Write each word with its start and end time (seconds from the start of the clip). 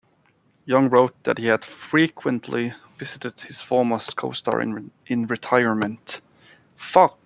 Young 0.65 0.89
wrote 0.89 1.25
that 1.25 1.37
he 1.37 1.45
had 1.45 1.63
frequently 1.63 2.73
visited 2.95 3.39
his 3.41 3.61
former 3.61 3.99
co-star 3.99 4.59
in 4.59 5.27
retirement. 5.27 6.21